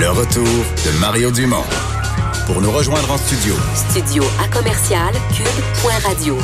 Le 0.00 0.08
retour 0.08 0.46
de 0.46 0.98
Mario 0.98 1.30
Dumont. 1.30 1.62
Pour 2.46 2.62
nous 2.62 2.70
rejoindre 2.70 3.10
en 3.10 3.18
studio. 3.18 3.54
Studio 3.74 4.24
à 4.42 4.48
commercial 4.48 5.12
cube.radio. 5.36 6.38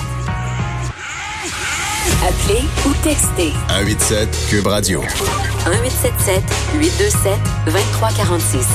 Appelez 2.22 2.64
ou 2.84 2.92
textez. 3.02 3.52
187 3.68 4.28
Cube 4.50 4.66
Radio. 4.66 5.00
1877 5.00 6.42
827 6.74 7.32
2346. 7.64 8.66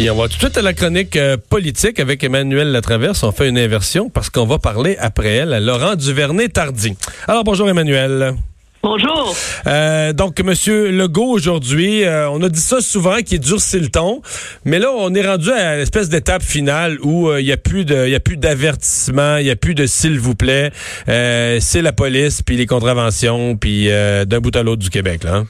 Et 0.00 0.10
on 0.10 0.16
va 0.16 0.24
tout 0.24 0.34
de 0.34 0.38
suite 0.40 0.58
à 0.58 0.62
la 0.62 0.72
chronique 0.72 1.14
euh, 1.14 1.36
politique 1.36 2.00
avec 2.00 2.24
Emmanuel 2.24 2.72
Latraverse. 2.72 3.22
On 3.22 3.30
fait 3.30 3.48
une 3.48 3.58
inversion 3.58 4.10
parce 4.10 4.28
qu'on 4.28 4.46
va 4.46 4.58
parler 4.58 4.96
après 4.98 5.34
elle 5.34 5.52
à 5.52 5.60
Laurent 5.60 5.94
Duvernay-Tardy. 5.94 6.96
Alors 7.28 7.44
bonjour 7.44 7.68
Emmanuel. 7.68 8.34
Bonjour. 8.82 9.32
Euh, 9.68 10.12
donc, 10.12 10.40
Monsieur 10.40 10.90
Legault, 10.90 11.30
aujourd'hui, 11.30 12.02
euh, 12.02 12.28
on 12.30 12.42
a 12.42 12.48
dit 12.48 12.58
ça 12.58 12.80
souvent, 12.80 13.18
qu'il 13.18 13.38
durcit 13.38 13.78
le 13.78 13.88
ton, 13.88 14.22
mais 14.64 14.80
là, 14.80 14.88
on 14.92 15.14
est 15.14 15.24
rendu 15.24 15.50
à 15.52 15.76
l'espèce 15.76 16.08
d'étape 16.08 16.42
finale 16.42 16.98
où 17.04 17.28
euh, 17.28 17.40
il 17.40 17.44
n'y 17.44 17.52
a 17.52 17.56
plus 17.56 17.84
de, 17.84 18.06
il 18.06 18.10
y 18.10 18.16
a 18.16 18.20
plus 18.20 18.36
d'avertissement, 18.36 19.36
il 19.36 19.46
y 19.46 19.50
a 19.50 19.56
plus 19.56 19.76
de 19.76 19.86
s'il 19.86 20.18
vous 20.18 20.34
plaît, 20.34 20.72
c'est 21.06 21.80
la 21.80 21.92
police, 21.92 22.42
puis 22.42 22.56
les 22.56 22.66
contraventions, 22.66 23.56
puis 23.56 23.86
d'un 23.88 24.40
bout 24.40 24.54
à 24.56 24.64
l'autre 24.64 24.82
du 24.82 24.90
Québec, 24.90 25.22
là. 25.22 25.36
Hein? 25.36 25.46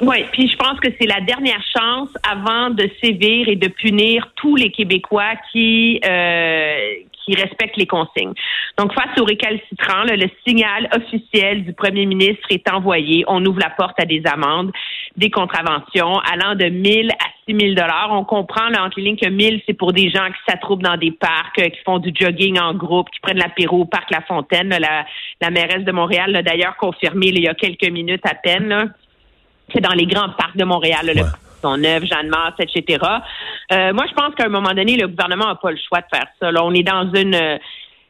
Oui, 0.00 0.24
puis 0.32 0.48
je 0.48 0.56
pense 0.56 0.80
que 0.80 0.88
c'est 1.00 1.06
la 1.06 1.20
dernière 1.20 1.62
chance 1.76 2.08
avant 2.28 2.70
de 2.70 2.88
sévir 3.02 3.48
et 3.48 3.56
de 3.56 3.68
punir 3.68 4.32
tous 4.36 4.56
les 4.56 4.72
Québécois 4.72 5.34
qui 5.52 6.00
euh, 6.04 6.91
respectent 7.34 7.76
les 7.76 7.86
consignes. 7.86 8.32
Donc, 8.78 8.92
face 8.94 9.18
au 9.20 9.24
récalcitrant, 9.24 10.04
le 10.04 10.28
signal 10.46 10.88
officiel 10.94 11.64
du 11.64 11.72
premier 11.72 12.06
ministre 12.06 12.46
est 12.50 12.70
envoyé. 12.70 13.24
On 13.28 13.44
ouvre 13.44 13.60
la 13.60 13.70
porte 13.70 14.00
à 14.00 14.04
des 14.04 14.22
amendes, 14.26 14.72
des 15.16 15.30
contraventions 15.30 16.18
allant 16.20 16.54
de 16.54 16.66
1000 16.66 17.10
à 17.10 17.26
6000 17.46 17.74
dollars. 17.74 18.08
On 18.12 18.24
comprend 18.24 18.68
là, 18.68 18.84
entre 18.84 18.98
les 18.98 19.06
lignes 19.06 19.16
que 19.16 19.28
1000, 19.28 19.62
c'est 19.66 19.74
pour 19.74 19.92
des 19.92 20.10
gens 20.10 20.26
qui 20.26 20.40
s'attroupent 20.48 20.82
dans 20.82 20.96
des 20.96 21.12
parcs, 21.12 21.58
euh, 21.58 21.68
qui 21.68 21.80
font 21.84 21.98
du 21.98 22.12
jogging 22.18 22.58
en 22.58 22.74
groupe, 22.74 23.10
qui 23.10 23.20
prennent 23.20 23.38
l'apéro 23.38 23.80
au 23.80 23.84
parc 23.84 24.10
La 24.10 24.22
Fontaine. 24.22 24.68
la, 24.68 25.04
la 25.40 25.50
mairesse 25.50 25.84
de 25.84 25.92
Montréal 25.92 26.32
l'a 26.32 26.42
d'ailleurs 26.42 26.76
confirmé 26.76 27.26
il 27.26 27.42
y 27.42 27.48
a 27.48 27.54
quelques 27.54 27.90
minutes 27.90 28.24
à 28.24 28.34
peine. 28.34 28.92
C'est 29.72 29.80
dans 29.80 29.94
les 29.94 30.06
grands 30.06 30.30
parcs 30.30 30.56
de 30.56 30.64
Montréal, 30.64 31.12
Son-Neuf, 31.62 32.04
Jeanne-Mars, 32.04 32.54
etc. 32.58 32.98
Euh, 33.72 33.92
moi, 33.92 34.04
je 34.08 34.14
pense 34.14 34.34
qu'à 34.34 34.46
un 34.46 34.50
moment 34.50 34.74
donné, 34.74 34.96
le 34.96 35.08
gouvernement 35.08 35.46
n'a 35.46 35.54
pas 35.54 35.70
le 35.70 35.78
choix 35.88 36.00
de 36.00 36.06
faire 36.12 36.26
ça. 36.40 36.50
Là, 36.52 36.64
on 36.64 36.72
est 36.74 36.82
dans 36.82 37.12
une 37.14 37.34
euh, 37.34 37.58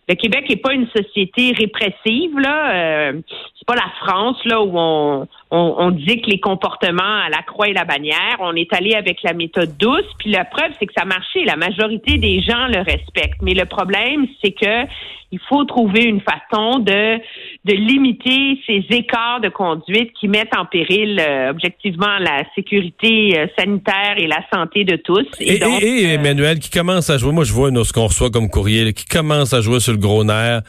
le 0.08 0.14
Québec 0.16 0.46
n'est 0.48 0.56
pas 0.56 0.72
une 0.72 0.88
société 0.88 1.52
répressive 1.52 2.38
là. 2.38 2.74
Euh, 2.74 3.20
c'est 3.56 3.66
pas 3.66 3.76
la 3.76 3.90
France 4.00 4.36
là 4.44 4.60
où 4.62 4.72
on, 4.74 5.28
on, 5.52 5.74
on 5.76 5.90
dicte 5.90 6.26
les 6.26 6.40
comportements 6.40 7.20
à 7.26 7.28
la 7.28 7.42
croix 7.42 7.68
et 7.68 7.74
la 7.74 7.84
bannière. 7.84 8.38
On 8.40 8.56
est 8.56 8.72
allé 8.72 8.94
avec 8.94 9.22
la 9.22 9.34
méthode 9.34 9.76
douce. 9.76 10.08
Puis 10.18 10.30
la 10.30 10.46
preuve, 10.46 10.72
c'est 10.80 10.86
que 10.86 10.94
ça 10.96 11.02
a 11.02 11.04
marché. 11.04 11.44
La 11.44 11.56
majorité 11.56 12.16
des 12.16 12.40
gens 12.40 12.66
le 12.68 12.78
respectent. 12.78 13.42
Mais 13.42 13.52
le 13.52 13.66
problème, 13.66 14.26
c'est 14.42 14.52
que 14.52 14.88
il 15.32 15.40
faut 15.48 15.64
trouver 15.64 16.04
une 16.04 16.20
façon 16.20 16.78
de 16.78 17.18
de 17.64 17.72
limiter 17.72 18.58
ces 18.66 18.84
écarts 18.90 19.40
de 19.40 19.48
conduite 19.48 20.12
qui 20.18 20.28
mettent 20.28 20.54
en 20.56 20.66
péril 20.66 21.18
euh, 21.18 21.50
objectivement 21.50 22.18
la 22.18 22.42
sécurité 22.54 23.38
euh, 23.38 23.46
sanitaire 23.56 24.16
et 24.18 24.26
la 24.26 24.40
santé 24.52 24.84
de 24.84 24.96
tous. 24.96 25.26
Et, 25.40 25.58
donc, 25.58 25.82
et, 25.82 26.06
euh, 26.06 26.14
Emmanuel 26.14 26.58
qui 26.58 26.70
commence 26.70 27.08
à 27.08 27.18
jouer, 27.18 27.32
moi 27.32 27.44
je 27.44 27.52
vois 27.52 27.70
nous, 27.70 27.84
ce 27.84 27.92
qu'on 27.92 28.08
reçoit 28.08 28.30
comme 28.30 28.50
courrier, 28.50 28.92
qui 28.92 29.06
commence 29.06 29.54
à 29.54 29.60
jouer 29.60 29.80
sur 29.80 29.92
le 29.92 29.98
gros 29.98 30.22
nerf 30.24 30.62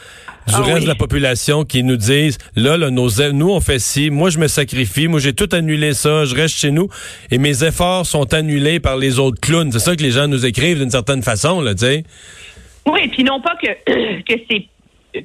du 0.48 0.54
ah 0.58 0.62
reste 0.62 0.84
de 0.84 0.88
la 0.88 0.96
population 0.96 1.64
qui 1.64 1.84
nous 1.84 1.96
disent 1.96 2.38
là, 2.56 2.78
là 2.78 2.90
nos, 2.90 3.10
nous 3.34 3.50
on 3.50 3.60
fait 3.60 3.80
ci, 3.80 4.10
moi 4.10 4.30
je 4.30 4.40
me 4.40 4.48
sacrifie, 4.48 4.73
moi 5.08 5.20
j'ai 5.20 5.34
tout 5.34 5.50
annulé 5.52 5.94
ça, 5.94 6.26
je 6.26 6.36
reste 6.36 6.56
chez 6.56 6.72
nous 6.72 6.90
et 7.32 7.38
mes 7.38 7.64
efforts 7.64 8.06
sont 8.06 8.34
annulés 8.34 8.80
par 8.80 8.98
les 8.98 9.20
autres 9.20 9.40
clowns. 9.42 9.72
C'est 9.72 9.80
ça 9.80 9.96
que 9.96 10.04
les 10.04 10.12
gens 10.12 10.28
nous 10.28 10.46
écrivent 10.46 10.80
d'une 10.80 10.90
certaine 10.90 11.22
façon, 11.24 11.62
là, 11.62 11.74
tu 11.74 11.86
sais. 11.86 12.04
Oui, 12.86 13.08
puis 13.10 13.24
non 13.24 13.42
pas 13.42 13.56
que, 13.56 14.22
que 14.22 14.42
c'est 14.50 14.68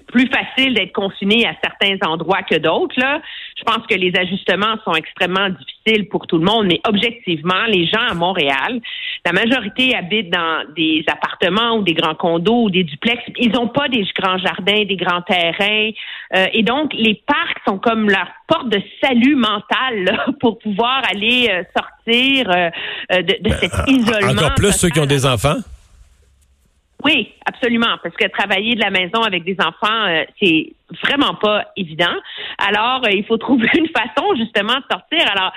plus 0.07 0.29
facile 0.29 0.75
d'être 0.75 0.93
confiné 0.93 1.47
à 1.47 1.55
certains 1.63 1.97
endroits 2.07 2.43
que 2.43 2.57
d'autres. 2.57 2.99
Là. 2.99 3.21
Je 3.57 3.65
pense 3.65 3.87
que 3.87 3.95
les 3.95 4.13
ajustements 4.17 4.77
sont 4.85 4.95
extrêmement 4.95 5.49
difficiles 5.49 6.09
pour 6.09 6.27
tout 6.27 6.39
le 6.39 6.45
monde, 6.45 6.67
mais 6.67 6.81
objectivement, 6.87 7.65
les 7.69 7.87
gens 7.87 8.07
à 8.09 8.15
Montréal, 8.15 8.81
la 9.25 9.33
majorité 9.33 9.95
habitent 9.95 10.31
dans 10.31 10.65
des 10.75 11.05
appartements 11.07 11.77
ou 11.77 11.83
des 11.83 11.95
grands 11.95 12.15
condos 12.15 12.65
ou 12.65 12.71
des 12.71 12.85
duplex. 12.85 13.23
Ils 13.39 13.53
n'ont 13.53 13.69
pas 13.69 13.89
des 13.89 14.07
grands 14.17 14.39
jardins, 14.39 14.85
des 14.85 14.97
grands 14.97 15.23
terrains. 15.23 15.91
Euh, 16.35 16.47
et 16.53 16.63
donc, 16.63 16.93
les 16.95 17.23
parcs 17.27 17.59
sont 17.67 17.79
comme 17.79 18.09
leur 18.09 18.29
porte 18.47 18.69
de 18.69 18.81
salut 19.03 19.37
mental 19.37 20.35
pour 20.41 20.59
pouvoir 20.59 21.03
aller 21.11 21.49
euh, 21.51 21.63
sortir 21.77 22.51
euh, 22.51 22.71
de, 23.11 23.43
de, 23.43 23.51
cet 23.51 23.73
ben, 23.73 23.95
isolement. 23.95 24.33
Encore 24.33 24.55
plus 24.55 24.73
ceux 24.73 24.89
qui 24.89 25.01
ont 25.01 25.07
des 25.07 25.27
enfants? 25.27 25.57
Oui, 27.05 27.33
absolument, 27.47 27.97
parce 28.03 28.15
que 28.17 28.27
travailler 28.27 28.75
de 28.75 28.81
la 28.81 28.91
maison 28.91 29.23
avec 29.23 29.45
des 29.45 29.57
enfants, 29.61 30.07
euh, 30.09 30.25
c'est 30.43 30.73
vraiment 31.05 31.35
pas 31.35 31.67
évident. 31.77 32.15
Alors, 32.59 33.05
euh, 33.05 33.11
il 33.13 33.25
faut 33.25 33.37
trouver 33.37 33.69
une 33.75 33.89
façon 33.89 34.35
justement 34.37 34.75
de 34.75 34.85
sortir. 34.91 35.21
Alors, 35.31 35.53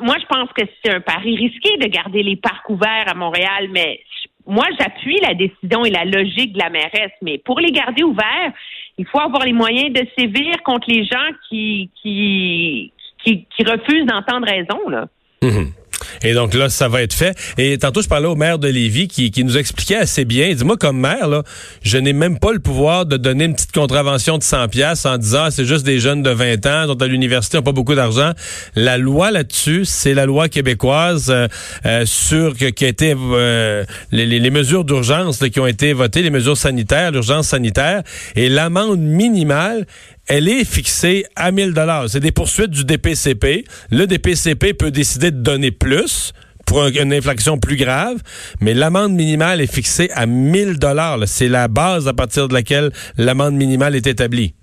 moi, 0.00 0.16
je 0.20 0.26
pense 0.26 0.50
que 0.52 0.62
c'est 0.82 0.92
un 0.92 1.00
pari 1.00 1.36
risqué 1.36 1.76
de 1.78 1.86
garder 1.86 2.22
les 2.22 2.36
parcs 2.36 2.68
ouverts 2.68 3.06
à 3.06 3.14
Montréal, 3.14 3.68
mais 3.70 4.00
moi, 4.46 4.66
j'appuie 4.78 5.18
la 5.22 5.34
décision 5.34 5.84
et 5.84 5.90
la 5.90 6.04
logique 6.04 6.52
de 6.52 6.58
la 6.58 6.70
mairesse, 6.70 7.12
mais 7.22 7.38
pour 7.38 7.60
les 7.60 7.70
garder 7.70 8.02
ouverts, 8.02 8.52
il 8.98 9.06
faut 9.06 9.20
avoir 9.20 9.44
les 9.44 9.52
moyens 9.52 9.92
de 9.92 10.06
sévir 10.18 10.62
contre 10.64 10.90
les 10.90 11.04
gens 11.04 11.30
qui 11.48 11.90
qui 12.02 12.92
qui, 13.24 13.46
refusent 13.60 14.06
d'entendre 14.06 14.46
raison 14.48 14.88
là. 14.88 15.06
Mmh. 15.42 15.81
Et 16.22 16.34
donc 16.34 16.54
là, 16.54 16.68
ça 16.68 16.88
va 16.88 17.02
être 17.02 17.14
fait. 17.14 17.36
Et 17.58 17.78
tantôt, 17.78 18.02
je 18.02 18.08
parlais 18.08 18.26
au 18.26 18.36
maire 18.36 18.58
de 18.58 18.68
Lévis 18.68 19.08
qui, 19.08 19.44
nous 19.44 19.58
expliquait 19.58 19.96
assez 19.96 20.24
bien. 20.24 20.54
Dis-moi, 20.54 20.76
comme 20.76 21.00
maire, 21.00 21.42
je 21.82 21.98
n'ai 21.98 22.12
même 22.12 22.38
pas 22.38 22.52
le 22.52 22.60
pouvoir 22.60 23.06
de 23.06 23.16
donner 23.16 23.44
une 23.44 23.54
petite 23.54 23.72
contravention 23.72 24.38
de 24.38 24.42
100 24.42 24.68
pièces 24.68 25.04
en 25.04 25.18
disant 25.18 25.50
c'est 25.50 25.64
juste 25.64 25.84
des 25.84 25.98
jeunes 25.98 26.22
de 26.22 26.30
20 26.30 26.66
ans, 26.66 26.86
sont 26.86 27.02
à 27.02 27.06
l'université, 27.06 27.56
n'ont 27.56 27.62
pas 27.62 27.72
beaucoup 27.72 27.94
d'argent. 27.94 28.32
La 28.76 28.98
loi 28.98 29.30
là-dessus, 29.30 29.84
c'est 29.84 30.14
la 30.14 30.26
loi 30.26 30.48
québécoise 30.48 31.30
euh, 31.30 31.48
euh, 31.86 32.06
sur 32.06 32.54
qui 32.56 32.84
a 32.84 32.88
été 32.88 33.14
euh, 33.16 33.84
les, 34.12 34.26
les, 34.26 34.50
mesures 34.50 34.84
d'urgence 34.84 35.38
qui 35.38 35.60
ont 35.60 35.66
été 35.66 35.92
votées, 35.92 36.22
les 36.22 36.30
mesures 36.30 36.56
sanitaires, 36.56 37.10
l'urgence 37.10 37.48
sanitaire, 37.48 38.02
et 38.36 38.48
l'amende 38.48 39.00
minimale 39.00 39.86
elle 40.34 40.48
est 40.48 40.64
fixée 40.64 41.26
à 41.36 41.52
1000 41.52 41.74
dollars. 41.74 42.08
C'est 42.08 42.20
des 42.20 42.32
poursuites 42.32 42.70
du 42.70 42.86
DPCP. 42.86 43.64
Le 43.90 44.06
DPCP 44.06 44.72
peut 44.72 44.90
décider 44.90 45.30
de 45.30 45.42
donner 45.42 45.72
plus 45.72 46.32
pour 46.66 46.86
une 46.86 47.12
infraction 47.12 47.58
plus 47.58 47.76
grave, 47.76 48.16
mais 48.62 48.72
l'amende 48.72 49.12
minimale 49.12 49.60
est 49.60 49.70
fixée 49.70 50.08
à 50.14 50.24
1000 50.24 50.78
dollars. 50.78 51.18
C'est 51.26 51.48
la 51.48 51.68
base 51.68 52.08
à 52.08 52.14
partir 52.14 52.48
de 52.48 52.54
laquelle 52.54 52.92
l'amende 53.18 53.52
minimale 53.56 53.94
est 53.94 54.06
établie. 54.06 54.54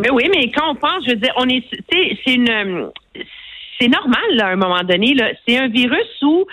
Mais 0.00 0.10
oui, 0.10 0.24
mais 0.34 0.50
quand 0.50 0.72
on 0.72 0.74
pense, 0.74 1.04
je 1.06 1.10
veux 1.10 1.20
dire, 1.20 1.32
on 1.36 1.48
est, 1.48 1.62
c'est 2.26 2.34
une, 2.34 2.90
c'est 3.80 3.88
normal 3.88 4.40
à 4.40 4.48
un 4.48 4.56
moment 4.56 4.82
donné. 4.82 5.14
C'est 5.46 5.58
un 5.58 5.68
virus 5.68 6.10
où 6.22 6.44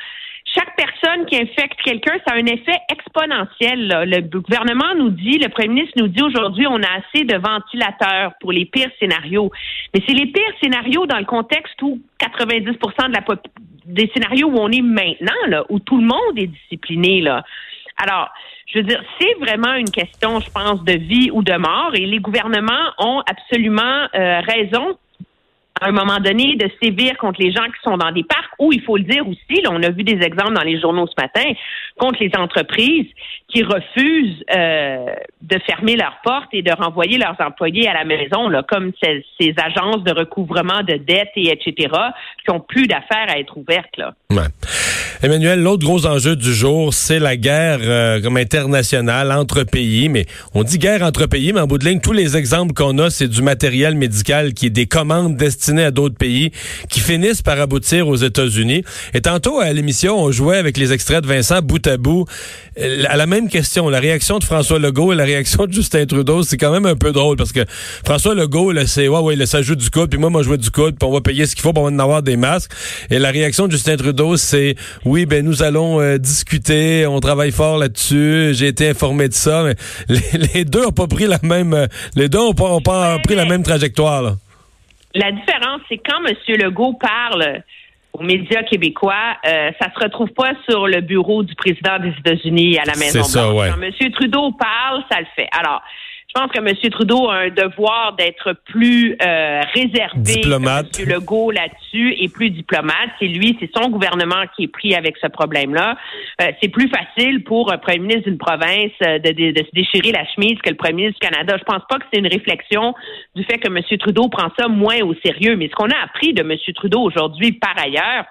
chaque 0.56 0.76
personne 0.76 1.26
qui 1.26 1.38
infecte 1.38 1.82
quelqu'un, 1.84 2.14
ça 2.26 2.34
a 2.34 2.38
un 2.38 2.46
effet 2.46 2.78
exponentiel. 2.92 3.88
Le 4.06 4.40
gouvernement 4.40 4.94
nous 4.96 5.10
dit, 5.10 5.40
le 5.40 5.50
premier 5.50 5.70
ministre 5.70 5.94
nous 5.98 6.08
dit 6.08 6.22
aujourd'hui, 6.22 6.68
on 6.68 6.82
a 6.82 7.00
assez 7.00 7.24
de 7.26 7.36
ventilateurs 7.38 8.34
pour 8.40 8.52
les 8.52 8.66
pires 8.66 8.92
scénarios. 9.00 9.52
Mais 9.94 10.02
c'est 10.08 10.14
les 10.14 10.28
pires 10.28 10.54
scénarios 10.62 11.06
dans 11.08 11.18
le 11.18 11.26
contexte 11.26 11.82
où 11.82 12.00
90% 12.20 13.08
de 13.08 13.14
la 13.14 13.22
des 13.86 14.10
scénarios 14.14 14.48
où 14.48 14.58
on 14.58 14.70
est 14.72 14.82
maintenant, 14.82 15.34
là, 15.48 15.66
où 15.70 15.80
tout 15.80 15.98
le 15.98 16.06
monde 16.06 16.38
est 16.38 16.48
discipliné. 16.48 17.22
Là. 17.22 17.44
Alors, 17.98 18.30
je 18.68 18.80
veux 18.80 18.86
dire, 18.86 19.04
c'est 19.20 19.34
vraiment 19.40 19.74
une 19.74 19.90
question, 19.90 20.40
je 20.40 20.50
pense, 20.50 20.84
de 20.84 20.94
vie 20.94 21.30
ou 21.32 21.44
de 21.44 21.54
mort, 21.54 21.92
et 21.94 22.06
les 22.06 22.20
gouvernements 22.20 22.92
ont 22.98 23.22
absolument 23.30 24.08
euh, 24.16 24.40
raison 24.42 24.98
à 25.82 25.88
un 25.88 25.92
moment 25.92 26.20
donné 26.20 26.56
de 26.56 26.70
sévir 26.82 27.18
contre 27.18 27.42
les 27.42 27.52
gens 27.52 27.66
qui 27.66 27.82
sont 27.84 27.98
dans 27.98 28.12
des 28.12 28.24
parcs 28.24 28.52
ou 28.60 28.72
il 28.72 28.82
faut 28.82 28.98
le 28.98 29.04
dire 29.04 29.28
aussi, 29.28 29.62
là, 29.62 29.70
on 29.72 29.82
a 29.82 29.90
vu 29.90 30.04
des 30.04 30.24
exemples 30.24 30.54
dans 30.54 30.62
les 30.62 30.80
journaux 30.80 31.08
ce 31.08 31.22
matin, 31.22 31.50
contre 31.98 32.20
les 32.22 32.32
entreprises 32.38 33.08
qui 33.48 33.64
refusent 33.64 34.44
euh, 34.56 35.06
de 35.42 35.60
fermer 35.66 35.96
leurs 35.96 36.18
portes 36.24 36.50
et 36.54 36.62
de 36.62 36.72
renvoyer 36.72 37.18
leurs 37.18 37.36
employés 37.40 37.88
à 37.88 37.94
la 37.94 38.06
maison, 38.06 38.50
là, 38.50 38.64
comme 38.68 38.92
ces, 39.04 39.26
ces 39.40 39.54
agences 39.58 40.04
de 40.04 40.12
recouvrement 40.12 40.82
de 40.84 40.96
dettes 40.96 41.32
et 41.36 41.52
etc., 41.52 41.92
qui 42.44 42.52
ont 42.52 42.60
plus 42.60 42.88
d'affaires 42.88 43.28
à 43.30 43.40
être 43.40 43.58
ouvertes. 43.58 43.98
Là. 43.98 44.14
Emmanuel, 45.22 45.62
l'autre 45.62 45.86
gros 45.86 46.06
enjeu 46.06 46.36
du 46.36 46.54
jour, 46.54 46.94
c'est 46.94 47.20
la 47.20 47.38
guerre 47.38 47.80
euh, 47.82 48.22
comme 48.22 48.38
internationale 48.38 49.32
entre 49.32 49.64
pays. 49.64 50.10
Mais 50.10 50.26
on 50.54 50.64
dit 50.64 50.78
guerre 50.78 51.04
entre 51.04 51.28
pays, 51.28 51.54
mais 51.54 51.62
en 51.62 51.68
bout 51.68 51.78
de 51.78 51.86
ligne, 51.86 52.00
tous 52.00 52.12
les 52.12 52.36
exemples 52.36 52.74
qu'on 52.74 52.98
a, 52.98 53.10
c'est 53.10 53.28
du 53.28 53.42
matériel 53.42 53.96
médical 53.96 54.54
qui 54.54 54.68
est 54.68 54.72
des 54.72 54.86
commandes 54.86 55.36
destinées 55.38 55.63
à 55.70 55.92
d'autres 55.92 56.16
pays 56.16 56.52
qui 56.90 57.00
finissent 57.00 57.42
par 57.42 57.60
aboutir 57.60 58.08
aux 58.08 58.16
États-Unis. 58.16 58.84
Et 59.14 59.22
tantôt, 59.22 59.60
à 59.60 59.72
l'émission, 59.72 60.20
on 60.20 60.32
jouait 60.32 60.58
avec 60.58 60.78
les 60.78 60.94
extraits 60.94 61.24
de 61.24 61.28
Vincent 61.28 61.62
bout 61.62 61.86
à 61.88 61.98
bout 61.98 62.26
à 62.78 63.18
la 63.18 63.26
même 63.26 63.50
question. 63.50 63.90
La 63.90 64.00
réaction 64.00 64.40
de 64.40 64.44
François 64.44 64.80
Legault 64.80 65.14
et 65.14 65.16
la 65.16 65.26
réaction 65.26 65.66
de 65.66 65.74
Justin 65.74 66.06
Trudeau, 66.06 66.44
c'est 66.44 66.58
quand 66.58 66.72
même 66.72 66.86
un 66.86 66.96
peu 66.96 67.12
drôle 67.12 67.38
parce 67.38 67.52
que 67.52 67.62
François 68.06 68.36
Legault, 68.36 68.72
là, 68.72 68.88
c'est, 68.88 69.08
ouais, 69.08 69.20
ouais, 69.20 69.36
là, 69.36 69.46
ça 69.46 69.62
joue 69.62 69.76
du 69.76 69.90
coude, 69.90 70.10
puis 70.10 70.20
moi, 70.20 70.30
moi, 70.30 70.44
je 70.44 70.50
joue 70.50 70.58
du 70.58 70.72
coude, 70.72 70.96
puis 70.98 71.08
on 71.08 71.14
va 71.14 71.22
payer 71.22 71.46
ce 71.46 71.56
qu'il 71.56 71.62
faut 71.62 71.74
pour 71.74 71.84
en 71.84 72.00
avoir 72.00 72.24
des 72.24 72.38
masques. 72.38 72.72
Et 73.10 73.20
la 73.20 73.30
réaction 73.30 73.68
de 73.68 73.72
Justin 73.72 73.98
Trudeau, 73.98 74.38
c'est, 74.38 74.76
oui, 75.06 75.26
ben 75.26 75.46
nous 75.46 75.64
allons 75.64 76.02
euh, 76.02 76.18
discuter, 76.18 77.06
on 77.06 77.20
travaille 77.20 77.52
fort 77.52 77.78
là-dessus, 77.78 78.52
j'ai 78.54 78.68
été 78.68 78.90
informé 78.90 79.30
de 79.30 79.34
ça, 79.34 79.64
mais 79.64 79.76
les, 80.54 80.66
deux 80.66 80.86
ont 80.86 80.92
pas 80.92 81.08
pris 81.08 81.28
la 81.28 81.40
même, 81.44 81.74
euh, 81.74 81.88
les 82.16 82.30
deux 82.30 82.40
ont 82.40 82.54
pas, 82.54 82.80
pas 82.84 83.20
pris 83.20 83.36
la 83.36 83.46
même 83.46 83.64
trajectoire. 83.64 84.38
La 85.16 85.32
différence, 85.32 85.82
c'est 85.90 85.98
quand 85.98 86.26
M. 86.26 86.36
Legault 86.58 86.94
parle 86.94 87.64
aux 88.14 88.24
médias 88.24 88.64
québécois, 88.64 89.38
euh, 89.46 89.72
ça 89.82 89.92
se 89.92 90.04
retrouve 90.04 90.30
pas 90.30 90.54
sur 90.70 90.88
le 90.88 91.02
bureau 91.02 91.42
du 91.42 91.56
président 91.56 91.98
des 92.00 92.14
États-Unis 92.20 92.78
à 92.78 92.86
la 92.86 92.96
Maison 92.96 93.22
Blanche. 93.22 93.72
Quand 93.72 93.82
M. 93.82 94.12
Trudeau 94.12 94.52
parle, 94.52 95.04
ça 95.12 95.20
le 95.20 95.26
fait. 95.36 95.48
Alors, 95.52 95.82
je 96.36 96.42
pense 96.42 96.52
que 96.52 96.60
M. 96.60 96.92
Trudeau 96.92 97.30
a 97.30 97.42
un 97.42 97.50
devoir 97.50 98.16
d'être 98.16 98.54
plus 98.66 99.16
euh, 99.22 99.62
réservé 99.76 100.42
diplomate. 100.42 100.92
que 100.92 101.04
M. 101.04 101.10
Legault 101.10 101.52
là-dessus 101.52 102.16
et 102.18 102.28
plus 102.28 102.50
diplomate. 102.50 103.10
C'est 103.20 103.28
lui, 103.28 103.56
c'est 103.60 103.70
son 103.76 103.90
gouvernement 103.90 104.44
qui 104.56 104.64
est 104.64 104.68
pris 104.68 104.96
avec 104.96 105.16
ce 105.22 105.28
problème-là. 105.28 105.96
Euh, 106.42 106.52
c'est 106.60 106.70
plus 106.70 106.90
facile 106.90 107.44
pour 107.44 107.72
un 107.72 107.78
premier 107.78 108.00
ministre 108.00 108.30
d'une 108.30 108.40
province 108.40 108.92
euh, 109.04 109.20
de, 109.20 109.32
de, 109.32 109.64
se 109.64 109.72
déchirer 109.74 110.12
la 110.12 110.26
chemise 110.26 110.58
que 110.64 110.72
le 110.72 110.76
premier 110.76 111.04
ministre 111.04 111.20
du 111.22 111.30
Canada. 111.30 111.56
Je 111.60 111.66
pense 111.66 111.84
pas 111.88 112.00
que 112.00 112.06
c'est 112.12 112.20
une 112.20 112.28
réflexion 112.28 112.96
du 113.36 113.44
fait 113.44 113.60
que 113.60 113.68
M. 113.68 113.84
Trudeau 114.00 114.28
prend 114.30 114.50
ça 114.58 114.68
moins 114.68 115.02
au 115.02 115.14
sérieux. 115.24 115.56
Mais 115.56 115.68
ce 115.68 115.76
qu'on 115.76 115.90
a 115.90 116.04
appris 116.04 116.34
de 116.34 116.42
M. 116.42 116.58
Trudeau 116.74 117.02
aujourd'hui, 117.02 117.52
par 117.52 117.76
ailleurs, 117.78 118.26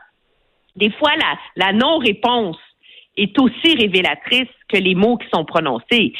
des 0.75 0.91
fois, 0.91 1.13
la, 1.17 1.67
la 1.67 1.73
non-réponse 1.73 2.57
est 3.17 3.39
aussi 3.39 3.77
révélatrice 3.77 4.49
que 4.69 4.79
les 4.79 4.97
mots 4.97 5.19
qui 5.19 5.29
sont 5.33 5.45
prononcés. 5.45 6.15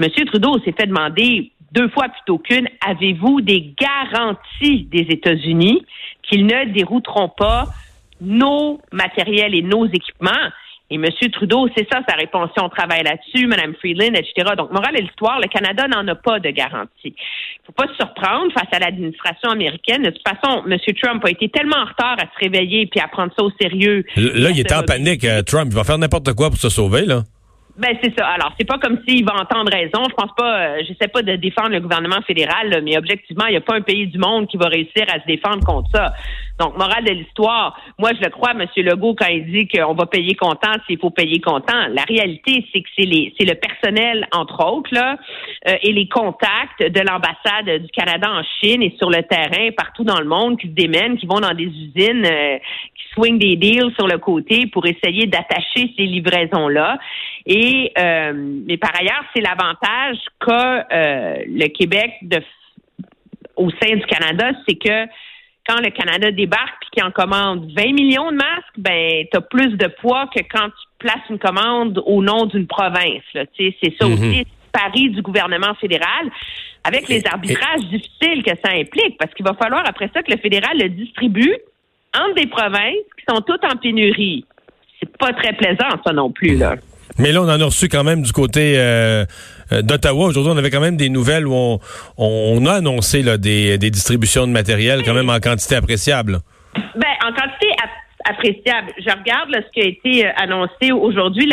M. 0.00 0.10
Trudeau 0.26 0.58
s'est 0.64 0.74
fait 0.78 0.86
demander 0.86 1.52
deux 1.72 1.88
fois 1.88 2.08
plutôt 2.08 2.38
qu'une, 2.38 2.68
avez-vous 2.86 3.40
des 3.40 3.74
garanties 3.78 4.84
des 4.90 5.06
États-Unis 5.10 5.84
qu'ils 6.22 6.46
ne 6.46 6.72
dérouteront 6.72 7.28
pas 7.28 7.66
nos 8.20 8.80
matériels 8.92 9.54
et 9.54 9.62
nos 9.62 9.86
équipements? 9.86 10.50
Et 10.88 10.94
M. 10.94 11.04
Trudeau, 11.32 11.68
c'est 11.76 11.86
ça 11.90 12.00
sa 12.08 12.14
réponse. 12.14 12.50
on 12.60 12.68
travaille 12.68 13.02
là-dessus, 13.02 13.48
Mme 13.48 13.74
Freeland, 13.74 14.14
etc. 14.14 14.54
Donc, 14.56 14.70
morale 14.70 14.96
et 14.96 15.02
l'histoire, 15.02 15.40
le 15.40 15.48
Canada 15.48 15.88
n'en 15.88 16.06
a 16.06 16.14
pas 16.14 16.38
de 16.38 16.50
garantie. 16.50 16.90
Il 17.04 17.10
ne 17.10 17.66
faut 17.66 17.72
pas 17.72 17.88
se 17.88 17.96
surprendre 17.96 18.52
face 18.52 18.68
à 18.70 18.78
l'administration 18.78 19.50
américaine. 19.50 20.02
De 20.02 20.10
toute 20.10 20.26
façon, 20.26 20.62
M. 20.64 20.78
Trump 21.02 21.24
a 21.24 21.30
été 21.30 21.48
tellement 21.48 21.78
en 21.78 21.86
retard 21.86 22.16
à 22.18 22.26
se 22.26 22.38
réveiller 22.40 22.86
puis 22.86 23.00
à 23.00 23.08
prendre 23.08 23.32
ça 23.36 23.44
au 23.44 23.50
sérieux. 23.60 24.04
Là, 24.16 24.50
il 24.50 24.60
est 24.60 24.72
en 24.72 24.82
panique, 24.84 25.24
euh, 25.24 25.42
Trump. 25.42 25.68
Il 25.72 25.74
va 25.76 25.82
faire 25.82 25.98
n'importe 25.98 26.32
quoi 26.34 26.50
pour 26.50 26.58
se 26.58 26.68
sauver, 26.68 27.04
là. 27.04 27.22
Ben 27.78 27.94
c'est 28.02 28.18
ça. 28.18 28.26
Alors 28.26 28.54
c'est 28.58 28.66
pas 28.66 28.78
comme 28.78 28.98
s'il 29.06 29.24
va 29.24 29.34
entendre 29.34 29.70
raison. 29.70 30.02
Je 30.08 30.14
pense 30.14 30.34
pas. 30.36 30.60
Euh, 30.60 30.82
j'essaie 30.86 31.08
pas 31.08 31.22
de 31.22 31.36
défendre 31.36 31.70
le 31.70 31.80
gouvernement 31.80 32.22
fédéral, 32.26 32.80
mais 32.82 32.96
objectivement, 32.96 33.46
il 33.46 33.50
n'y 33.50 33.56
a 33.56 33.60
pas 33.60 33.76
un 33.76 33.82
pays 33.82 34.06
du 34.06 34.18
monde 34.18 34.48
qui 34.48 34.56
va 34.56 34.68
réussir 34.68 35.04
à 35.08 35.20
se 35.20 35.26
défendre 35.26 35.64
contre 35.64 35.90
ça. 35.94 36.14
Donc 36.58 36.76
morale 36.78 37.04
de 37.04 37.12
l'histoire, 37.12 37.78
moi 37.98 38.10
je 38.14 38.24
le 38.24 38.30
crois, 38.30 38.52
M. 38.52 38.66
Legault 38.76 39.14
quand 39.14 39.26
il 39.26 39.46
dit 39.50 39.68
qu'on 39.68 39.94
va 39.94 40.06
payer 40.06 40.34
comptant 40.34 40.72
s'il 40.86 40.98
faut 40.98 41.10
payer 41.10 41.40
comptant. 41.40 41.88
La 41.88 42.02
réalité 42.02 42.66
c'est 42.72 42.80
que 42.80 42.88
c'est 42.96 43.04
les 43.04 43.34
c'est 43.38 43.46
le 43.46 43.54
personnel 43.54 44.26
entre 44.32 44.64
autres 44.64 44.92
là 44.92 45.16
euh, 45.68 45.74
et 45.82 45.92
les 45.92 46.08
contacts 46.08 46.80
de 46.80 47.00
l'ambassade 47.00 47.82
du 47.82 47.88
Canada 47.88 48.30
en 48.30 48.42
Chine 48.60 48.82
et 48.82 48.94
sur 48.98 49.10
le 49.10 49.22
terrain 49.22 49.70
partout 49.76 50.04
dans 50.04 50.18
le 50.18 50.26
monde 50.26 50.58
qui 50.58 50.68
se 50.68 50.72
démènent, 50.72 51.18
qui 51.18 51.26
vont 51.26 51.40
dans 51.40 51.54
des 51.54 51.64
usines, 51.64 52.24
euh, 52.24 52.58
qui 52.94 53.04
swing 53.14 53.38
des 53.38 53.56
deals 53.56 53.92
sur 53.96 54.06
le 54.06 54.18
côté 54.18 54.66
pour 54.66 54.86
essayer 54.86 55.26
d'attacher 55.26 55.92
ces 55.96 56.04
livraisons 56.04 56.68
là. 56.68 56.98
Et 57.46 57.92
euh, 57.98 58.32
mais 58.66 58.76
par 58.76 58.92
ailleurs, 58.98 59.24
c'est 59.34 59.42
l'avantage 59.42 60.18
qu'a 60.40 60.86
euh, 60.92 61.36
le 61.46 61.68
Québec 61.68 62.12
de, 62.22 62.40
au 63.56 63.70
sein 63.70 63.94
du 63.94 64.06
Canada, 64.06 64.50
c'est 64.66 64.76
que 64.76 65.06
quand 65.68 65.80
le 65.80 65.90
Canada 65.90 66.30
débarque 66.30 66.76
puis 66.80 66.90
qu'il 66.92 67.04
en 67.04 67.10
commande 67.10 67.70
20 67.76 67.92
millions 67.92 68.30
de 68.30 68.36
masques, 68.36 68.78
ben 68.78 69.24
tu 69.30 69.36
as 69.36 69.40
plus 69.40 69.76
de 69.76 69.86
poids 70.00 70.26
que 70.34 70.40
quand 70.50 70.66
tu 70.66 70.86
places 70.98 71.28
une 71.28 71.38
commande 71.38 72.02
au 72.06 72.22
nom 72.22 72.46
d'une 72.46 72.66
province. 72.66 73.22
C'est 73.32 73.74
ça 73.98 74.06
mm-hmm. 74.06 74.12
aussi 74.12 74.46
pari 74.72 75.10
du 75.10 75.22
gouvernement 75.22 75.74
fédéral, 75.80 76.30
avec 76.84 77.08
les 77.08 77.22
arbitrages 77.26 77.80
difficiles 77.90 78.42
que 78.42 78.52
ça 78.62 78.72
implique, 78.72 79.16
parce 79.18 79.32
qu'il 79.34 79.44
va 79.44 79.54
falloir 79.54 79.82
après 79.86 80.10
ça 80.12 80.22
que 80.22 80.30
le 80.30 80.38
fédéral 80.38 80.76
le 80.78 80.88
distribue 80.90 81.56
entre 82.14 82.34
des 82.34 82.46
provinces 82.46 83.06
qui 83.18 83.24
sont 83.28 83.40
toutes 83.40 83.64
en 83.64 83.76
pénurie. 83.76 84.44
C'est 85.00 85.16
pas 85.18 85.32
très 85.32 85.52
plaisant, 85.54 85.88
ça 86.04 86.12
non 86.12 86.30
plus, 86.30 86.56
là. 86.56 86.76
Mais 87.18 87.32
là, 87.32 87.42
on 87.42 87.48
en 87.48 87.60
a 87.60 87.64
reçu 87.64 87.88
quand 87.88 88.04
même 88.04 88.22
du 88.22 88.32
côté 88.32 88.74
euh, 88.76 89.24
d'Ottawa. 89.70 90.26
Aujourd'hui, 90.26 90.52
on 90.54 90.56
avait 90.56 90.70
quand 90.70 90.80
même 90.80 90.96
des 90.96 91.08
nouvelles 91.08 91.46
où 91.46 91.78
on, 92.16 92.66
a 92.66 92.72
annoncé 92.74 93.22
des, 93.38 93.78
distributions 93.78 94.46
de 94.46 94.52
matériel 94.52 95.02
quand 95.04 95.14
même 95.14 95.30
en 95.30 95.40
quantité 95.40 95.76
appréciable. 95.76 96.40
Ben, 96.94 97.14
en 97.24 97.32
quantité 97.32 97.68
appréciable. 98.28 98.92
Je 98.98 99.10
regarde 99.10 99.54
ce 99.54 99.72
qui 99.72 99.80
a 99.80 99.88
été 99.88 100.26
euh, 100.26 100.32
annoncé 100.36 100.92
aujourd'hui. 100.92 101.50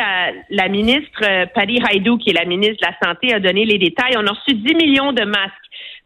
La, 0.50 0.68
ministre 0.70 1.22
Patty 1.54 1.80
Haidou, 1.90 2.18
qui 2.18 2.32
est 2.32 2.34
la 2.34 2.46
ministre 2.46 2.78
de 2.82 2.88
la 2.88 3.08
Santé, 3.08 3.34
a 3.34 3.40
donné 3.40 3.66
les 3.66 3.78
détails. 3.78 4.16
On 4.18 4.26
a 4.26 4.32
reçu 4.32 4.56
10 4.56 4.76
millions 4.76 5.14
de 5.14 5.24
masques 5.24 5.54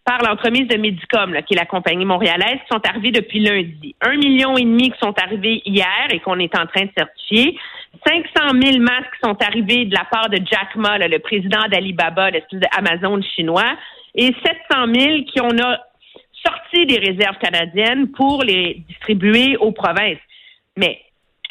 par 0.04 0.24
l'entremise 0.24 0.68
de 0.68 0.78
Medicom, 0.78 1.36
qui 1.46 1.54
est 1.54 1.58
la 1.58 1.66
compagnie 1.66 2.06
montréalaise, 2.06 2.60
qui 2.62 2.74
sont 2.74 2.82
arrivés 2.88 3.12
depuis 3.12 3.40
lundi. 3.40 3.96
Un 4.02 4.16
million 4.16 4.58
et 4.58 4.64
demi 4.64 4.92
qui 4.92 4.98
sont 5.00 5.14
arrivés 5.22 5.62
hier 5.66 6.08
et 6.12 6.20
qu'on 6.20 6.40
est 6.40 6.58
en 6.58 6.66
train 6.66 6.86
de 6.86 6.92
certifier. 6.98 7.58
500 8.06 8.60
000 8.62 8.80
masques 8.80 9.16
sont 9.24 9.38
arrivés 9.42 9.86
de 9.86 9.94
la 9.94 10.06
part 10.06 10.30
de 10.30 10.38
Jack 10.38 10.76
Ma, 10.76 10.98
le 10.98 11.20
président 11.20 11.68
d'Alibaba, 11.72 12.30
l'espèce 12.32 12.60
d'Amazon 12.60 13.22
chinois, 13.36 13.76
et 14.16 14.34
700 14.44 14.94
000 14.94 15.24
qui 15.32 15.42
ont 15.42 15.50
sorti 16.46 16.86
des 16.86 16.98
réserves 16.98 17.38
canadiennes 17.42 18.10
pour 18.12 18.44
les 18.44 18.84
distribuer 18.88 19.58
aux 19.58 19.72
provinces. 19.72 20.20
Mais 20.76 21.00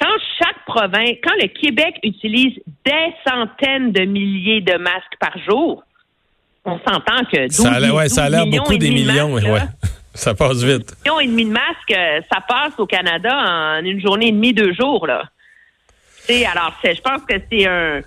quand 0.01 0.13
chaque 0.39 0.65
province, 0.67 1.17
quand 1.23 1.35
le 1.41 1.49
Québec 1.49 1.99
utilise 2.03 2.55
des 2.85 3.15
centaines 3.27 3.93
de 3.93 4.03
milliers 4.03 4.61
de 4.61 4.77
masques 4.77 5.17
par 5.19 5.37
jour, 5.39 5.83
on 6.65 6.79
s'entend 6.79 7.25
que 7.33 7.47
12, 7.47 7.53
ça 7.53 7.73
a, 7.75 7.93
ouais, 7.93 8.19
a 8.19 8.29
l'air 8.29 8.47
beaucoup 8.47 8.77
des 8.77 8.91
millions, 8.91 9.35
ouais. 9.35 9.43
Ça 10.15 10.35
passe 10.35 10.63
vite. 10.63 10.97
Millions 11.05 11.21
et 11.21 11.27
demi 11.27 11.45
de 11.45 11.51
masques, 11.51 11.93
euh, 11.93 12.23
ça 12.33 12.41
passe 12.41 12.73
au 12.79 12.87
Canada 12.87 13.37
en 13.37 13.85
une 13.85 14.01
journée 14.01 14.29
et 14.29 14.33
demie, 14.33 14.55
deux 14.55 14.73
jours, 14.73 15.07
là 15.07 15.29
alors, 16.29 16.73
je 16.83 17.01
pense 17.01 17.23
que 17.25 17.35
c'est 17.51 17.67
un, 17.67 18.03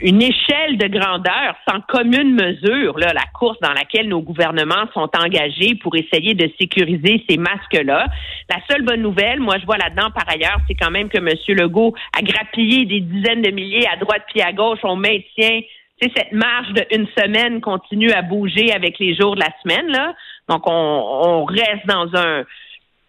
une 0.00 0.22
échelle 0.22 0.78
de 0.78 0.86
grandeur 0.86 1.54
sans 1.68 1.80
commune 1.82 2.34
mesure, 2.34 2.98
là, 2.98 3.12
la 3.12 3.24
course 3.34 3.58
dans 3.60 3.72
laquelle 3.72 4.08
nos 4.08 4.20
gouvernements 4.20 4.86
sont 4.94 5.10
engagés 5.18 5.74
pour 5.82 5.96
essayer 5.96 6.34
de 6.34 6.50
sécuriser 6.58 7.24
ces 7.28 7.36
masques-là. 7.36 8.06
La 8.48 8.56
seule 8.70 8.82
bonne 8.82 9.02
nouvelle, 9.02 9.40
moi, 9.40 9.56
je 9.60 9.66
vois 9.66 9.78
là-dedans, 9.78 10.10
par 10.10 10.28
ailleurs, 10.28 10.58
c'est 10.68 10.74
quand 10.74 10.90
même 10.90 11.08
que 11.08 11.18
M. 11.18 11.28
Legault 11.48 11.94
a 12.16 12.22
grappillé 12.22 12.84
des 12.84 13.00
dizaines 13.00 13.42
de 13.42 13.50
milliers 13.50 13.86
à 13.92 13.96
droite 13.96 14.22
puis 14.32 14.42
à 14.42 14.52
gauche. 14.52 14.80
On 14.84 14.96
maintient 14.96 15.60
cette 16.00 16.32
marge 16.32 16.72
de 16.72 16.84
une 16.92 17.06
semaine 17.18 17.60
continue 17.60 18.12
à 18.12 18.22
bouger 18.22 18.72
avec 18.72 18.98
les 18.98 19.14
jours 19.16 19.34
de 19.34 19.40
la 19.40 19.50
semaine, 19.62 19.88
là. 19.88 20.14
Donc, 20.48 20.62
on, 20.66 20.72
on 20.72 21.44
reste 21.44 21.86
dans 21.86 22.06
un, 22.14 22.44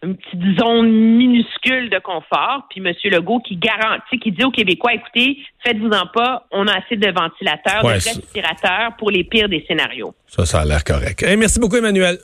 une 0.04 0.16
petite 0.16 0.60
zone 0.60 0.92
minuscule 0.92 1.90
de 1.90 2.00
confort. 2.00 2.68
Puis 2.70 2.82
M. 2.86 2.94
Legault 3.12 3.40
qui 3.40 3.58
garantit, 3.58 4.20
qui 4.20 4.32
dit 4.32 4.44
aux 4.44 4.52
Québécois, 4.52 4.94
écoutez, 4.94 5.38
faites-vous-en 5.64 6.08
pas, 6.14 6.46
on 6.52 6.68
a 6.68 6.74
assez 6.74 6.96
de 6.96 7.12
ventilateurs, 7.12 7.84
de 7.84 7.90
respirateurs 7.90 8.96
pour 8.98 9.12
les 9.12 9.24
pires 9.24 9.50
des 9.50 9.64
scénarios. 9.68 10.14
Ça, 10.28 10.46
ça 10.46 10.62
a 10.62 10.66
l'air 10.66 10.84
correct. 10.84 11.26
merci 11.38 11.60
beaucoup, 11.60 11.78
Emmanuel. 11.78 12.20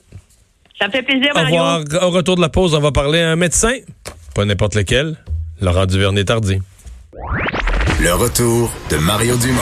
Ça 0.80 0.88
me 0.88 0.92
fait 0.92 1.04
plaisir, 1.04 1.32
Mario. 1.34 1.56
Au 1.56 1.78
revoir. 1.78 2.04
Au 2.04 2.12
retour 2.12 2.36
de 2.36 2.42
la 2.42 2.50
pause, 2.50 2.74
on 2.76 2.80
va 2.80 2.92
parler 2.92 3.22
à 3.22 3.32
un 3.32 3.36
médecin, 3.36 3.74
pas 4.36 4.46
n'importe 4.46 4.76
lequel, 4.76 5.16
Laurent 5.62 5.86
Duvernay-Tardy. 5.86 6.60
Le 8.02 8.14
retour 8.14 8.72
de 8.90 8.98
Mario 8.98 9.38
Dumont. 9.38 9.62